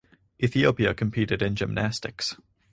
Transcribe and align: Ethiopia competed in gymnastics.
Ethiopia 0.41 0.95
competed 0.95 1.43
in 1.43 1.53
gymnastics. 1.55 2.35